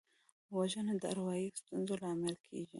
[0.57, 2.65] وژنه د اروايي ستونزو لامل کېږي